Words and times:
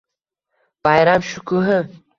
Bayram 0.85 1.29
shukuhi 1.29 1.79